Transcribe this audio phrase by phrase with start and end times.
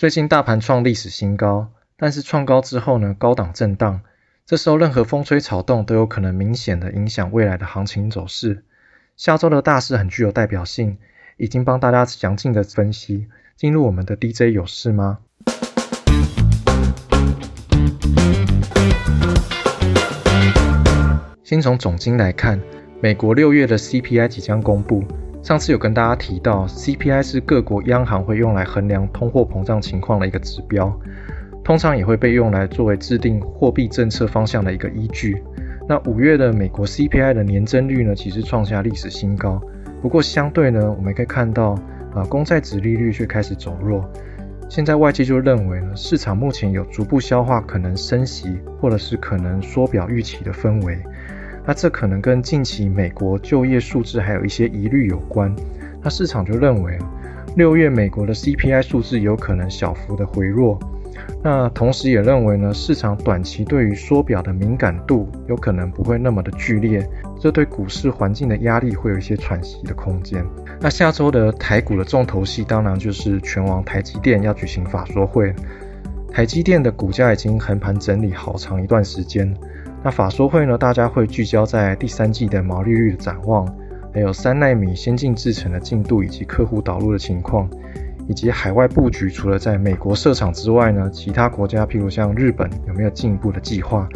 [0.00, 4.00] 最近大盘创历史新高，但是创高之后呢，高档震荡，
[4.46, 8.64] 这时候任何风吹草动都有可能明显的影响未来的行情走势。
[9.18, 10.96] 下周的大事很具有代表性，
[11.36, 13.28] 已经帮大家详尽的分析。
[13.58, 15.18] 进入我们的 DJ 有事吗？
[21.44, 22.58] 先从总金来看，
[23.02, 25.04] 美国六月的 CPI 即将公布。
[25.42, 30.94] 上次有跟大家提到，CPI 是各国央行会用来衡量通货膨胀情况的一个指标，
[31.64, 35.42] 通常也会被用来作为制定货币政策方向的一个依据。
[35.88, 39.60] 那五月的美国 CPI 的年增率呢，其实创下历史新高。
[40.02, 41.70] 不过相对呢，我们可以看到，
[42.14, 44.08] 啊，公债值利率却开始走弱。
[44.68, 50.96] 现在外界就认为呢，市场目前有逐步消化可能升息或者是可能缩表预期的氛围。
[51.70, 55.54] 那这可能跟近期美国就业数字还有一些疑虑有关。
[56.02, 56.98] 那市场就认为，
[57.54, 60.76] 六月美国的 CPI 数字有可能小幅的回弱。
[61.44, 70.44] 那同时也认为呢，市场短期对于缩表的敏感度有可能不会那么的剧烈，这对股市环境的压力会有一些喘息的空间。
[70.80, 75.54] 那下周的台股的重头戏，当然就是全网台积电要举行法说会。
[76.32, 79.56] 台积电的股价已经横盘整理好长一段时间。
[80.02, 83.66] 那法说会呢，大家会聚焦在第三季的毛利率的展望，
[84.14, 87.68] 还有三纳米先进制程的进度以及客户导入的情况，
[88.26, 89.28] 以及海外布局。
[89.28, 94.08] 除了在美国设厂之外呢，其他国家譬如像日本有没有进一步的计划？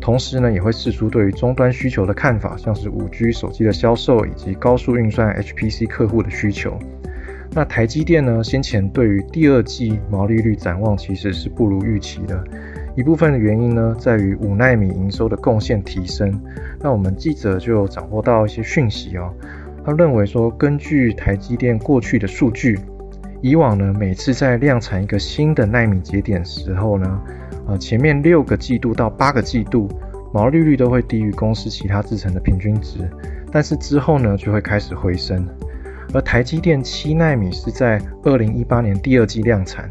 [0.00, 6.78] 同时呢，也会释出对于终端需求的看法，像是五 G 手机的销售以及高速运算 HPC 客户的需求。
[7.50, 12.42] 那台积电呢，先前对于第二季毛利率展望其实是不如预期的。
[12.98, 16.42] 一部分的原因呢，在于五纳米营收的贡献提升。
[16.80, 19.32] 那我们记者就掌握到一些讯息哦，
[19.86, 22.76] 他认为说，根据台积电过去的数据，
[23.40, 27.20] 以往呢，每次在量产一个新的纳米节点时候呢，
[27.68, 29.88] 呃，前面六个季度到八个季度
[30.34, 33.08] 毛利率都会低于公司其他制成的平均值，
[33.52, 35.46] 但是之后呢，就会开始回升。
[36.12, 39.88] 而台积电七纳米是在二零一八年第二季量产。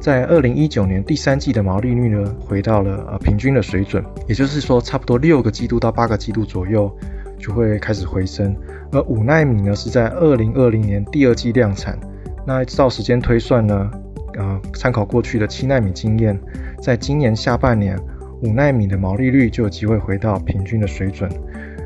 [0.00, 6.90] 在二零一九年第三季的毛利率呢，回到了呃平均的水准，也就是说，差不多六个季度到八个季度左右
[7.38, 8.56] 就会开始回升。
[8.92, 11.98] 而五纳米呢，是在二零二零年第二季量产，
[12.46, 13.90] 那照时间推算呢，
[14.38, 16.38] 呃，参考过去的七纳米经验，
[16.80, 17.98] 在今年下半年，
[18.42, 21.28] 五纳米的毛利率就有机会回到平均的水准。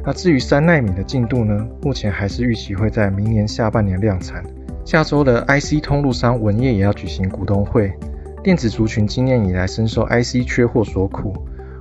[0.04, 4.44] 那至于三纳米的进度呢，目前还是预期会在明年下半年量产。
[4.84, 7.92] 下周的 IC 通路商文业也要举行股东会。
[8.42, 11.32] 电子族群今年以来深受 IC 缺货所苦，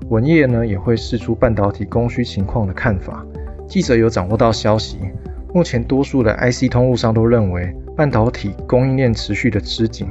[0.10, 3.26] 文业呢也会释出半导体供需情况的看法。
[3.68, 5.00] 记者有掌握到消息，
[5.54, 10.08] 目前多数的 IC 通路商都认为半导体供应链持续的吃紧。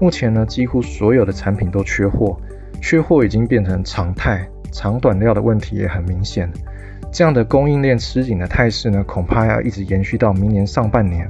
[0.00, 2.40] 目前呢，几乎所有的产品都缺货，
[2.80, 6.50] 缺货已经变成常态，长短料的问题也很明显。
[7.12, 11.28] 这样的供应链吃紧的态势呢，恐怕要一直延续到明年上半年。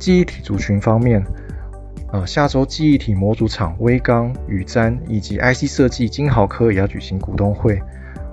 [0.00, 1.22] 记忆体族群方面，
[2.10, 7.78] 呃，下周记忆体模组厂微刚、宇瞻以及 IC 设计金豪科也要举行股东会，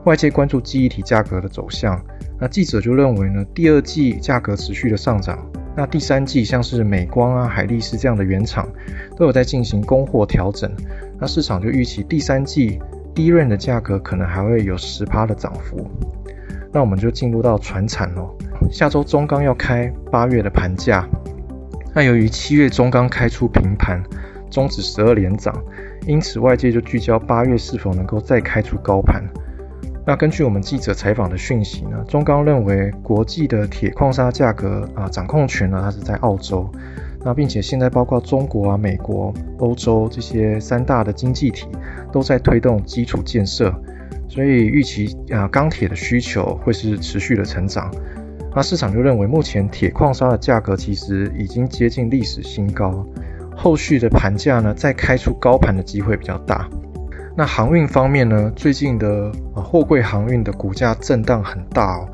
[0.05, 2.01] 外界关注记忆体价格的走向。
[2.39, 5.37] 那记者就认为呢，第二季价格持续的上涨，
[5.75, 8.65] 那第三季像是美光啊、海力士这样的原厂
[9.17, 10.71] 都有在进行供货调整，
[11.19, 12.79] 那市场就预期第三季
[13.13, 15.85] 低润的价格可能还会有十趴的涨幅。
[16.71, 18.33] 那我们就进入到船产喽，
[18.71, 21.05] 下周中钢要开八月的盘价。
[21.97, 23.99] 那由于七月中刚开出平盘，
[24.51, 25.51] 终止十二连涨，
[26.05, 29.27] 因此外界就聚焦八月是否能够再开出高盘。
[30.05, 36.71] 那根据我们记者采访的讯息呢，中钢认为国际的铁矿砂价格啊掌控权呢，它是在澳洲。
[37.25, 41.67] 那并且现在包括中国啊、美国、欧洲这些三大的经济体
[42.13, 43.73] 都在推动基础建设，
[44.29, 47.91] 所以预期啊钢铁的需求会是持续的成长。
[48.57, 53.05] 那市场就认为，目前铁矿砂的价格其实已经接近历史新高，
[53.55, 56.67] 后续的盘价呢，再开出高盘的机会比较大。
[57.35, 62.09] 那航运方面呢，最近的货柜航运的股价震荡很大哦。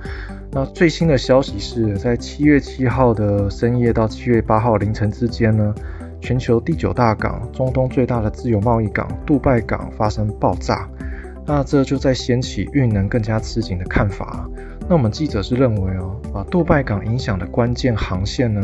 [0.52, 5.74] 那最新的消息是在七月七号的深夜到七月八号凌晨之间呢，
[6.20, 10.90] 全球第九大港、中东最大的自由贸易港杜拜港发生爆炸，
[11.46, 14.46] 那这就在掀起运能更加吃紧的看法。
[14.90, 18.62] 那我们记者是认为哦，啊，杜拜港影响的关键航线呢，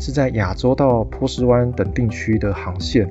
[0.00, 3.08] 是在亚洲到波斯湾等地区的航线。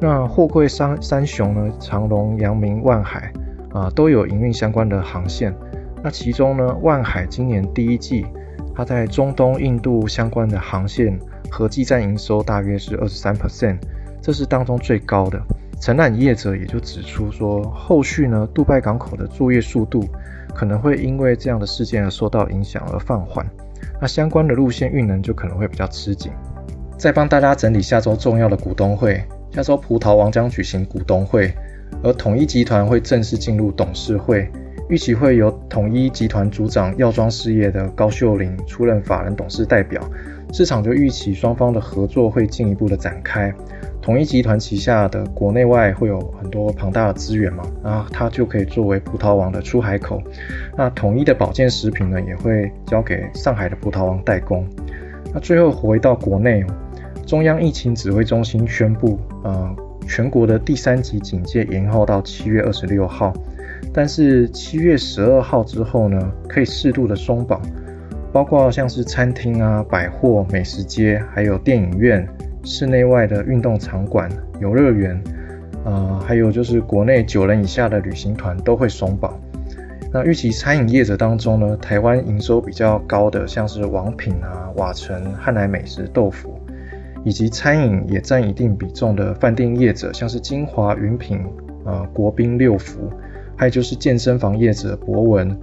[0.00, 3.32] 那货柜三三雄呢，长隆、阳明、万海
[3.72, 5.54] 啊，都有营运相关的航线。
[6.02, 8.26] 那其中呢，万海今年第一季，
[8.74, 11.18] 它在中东、印度相关的航线
[11.48, 13.78] 合计占营收大约是二十三 percent，
[14.20, 15.40] 这是当中最高的。
[15.80, 20.04] 承揽业者也就指出说，后续呢，杜拜港口的作业速度
[20.54, 23.44] 可能会因为这样的事件而受到影响而放缓，
[24.00, 26.30] 那相关的路线运能就可能会比较吃紧。
[26.96, 31.52] 再帮大家整理下周重要的股东会，下周葡萄王将举行股东会，
[32.02, 34.48] 而统一集团会正式进入董事会，
[34.88, 40.00] 预期会由统一集团组长药妆事业的高秀玲出任法人董事代表，
[40.52, 43.52] 市场就预期双方的合作会进一步的展开。
[44.02, 50.22] 统一集团旗下的国内外会有很多庞大的资源嘛，然后它就可以作为葡萄王的出海口。
[50.76, 54.66] 那统一的保健食品呢，也会交给上海的葡萄王代工。
[55.32, 56.64] 那最后回到国内。
[57.26, 59.74] 中央疫情指挥中心宣布，呃，
[60.06, 63.32] 全国的第三级警戒延后到七月二十六号，
[63.94, 67.62] 但是七月十二号之后呢，可以适度的松绑，
[68.32, 72.28] 包括像是餐厅啊、百货、美食街，还有电影院、
[72.64, 74.28] 室内外的运动场馆、
[74.60, 75.22] 游乐园，
[75.84, 79.32] 呃，还有就是国内九人以下的旅行团都会松绑。
[80.12, 86.58] 那预期餐饮业者当中呢，台湾营收比较高的，像是王品啊、瓦城、汉来美食、豆腐。
[87.26, 91.40] 以及餐饮也占一定比重的饭店业者，像是金华、云品、
[91.86, 93.10] 呃国宾、六福，
[93.56, 95.58] 还有就是健身房业者博文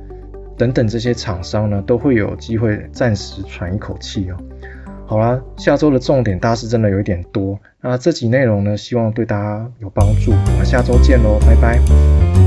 [0.58, 4.38] 等等这些厂商呢，都会有机会暂时喘一口气哦。
[5.06, 12.41] 好啦，下周的重点大事真的有一点多，那这集内容呢，希望对大家有帮助，我们下周见喽，拜拜。